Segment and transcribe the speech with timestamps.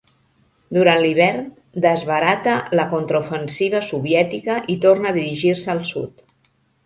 [0.77, 1.43] Durant l'hivern
[1.85, 6.27] desbarata la contraofensiva soviètica i torna a dirigir-se al sud.